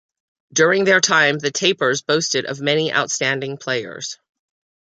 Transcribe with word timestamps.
During 0.51 0.83
their 0.85 0.99
time, 0.99 1.37
the 1.37 1.51
Tapers 1.51 2.01
boasted 2.01 2.45
of 2.47 2.59
many 2.59 2.91
outstanding 2.91 3.57
players. 3.57 4.17